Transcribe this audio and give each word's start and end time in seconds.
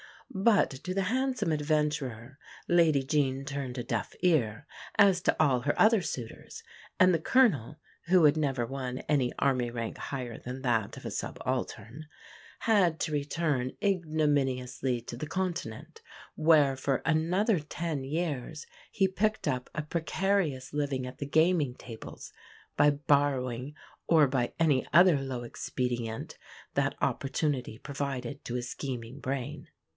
But 0.33 0.71
to 0.85 0.93
the 0.93 1.03
handsome 1.13 1.51
adventurer 1.51 2.39
Lady 2.67 3.03
Jean 3.03 3.43
turned 3.45 3.77
a 3.77 3.83
deaf 3.83 4.13
ear, 4.21 4.65
as 4.97 5.21
to 5.23 5.35
all 5.39 5.59
her 5.59 5.79
other 5.79 6.01
suitors; 6.01 6.63
and 6.99 7.13
the 7.13 7.19
"Colonel," 7.19 7.75
who 8.07 8.23
had 8.23 8.37
never 8.37 8.65
won 8.65 8.99
any 9.09 9.33
army 9.37 9.69
rank 9.69 9.97
higher 9.97 10.39
than 10.39 10.61
that 10.61 10.95
of 10.97 11.05
a 11.05 11.11
subaltern, 11.11 12.05
had 12.59 12.99
to 13.01 13.11
return 13.11 13.73
ignominiously 13.83 15.01
to 15.01 15.17
the 15.17 15.27
Continent, 15.27 16.01
where 16.35 16.75
for 16.77 17.03
another 17.05 17.59
ten 17.59 18.03
years 18.05 18.65
he 18.89 19.07
picked 19.07 19.47
up 19.49 19.69
a 19.75 19.83
precarious 19.83 20.73
living 20.73 21.05
at 21.05 21.17
the 21.17 21.27
gaming 21.27 21.75
tables, 21.75 22.31
by 22.77 22.89
borrowing 22.89 23.75
or 24.07 24.27
by 24.27 24.53
any 24.59 24.87
other 24.93 25.19
low 25.21 25.43
expedient 25.43 26.39
that 26.73 26.95
opportunity 27.01 27.77
provided 27.77 28.43
to 28.45 28.55
his 28.55 28.67
scheming 28.71 29.19
brain. 29.19 29.67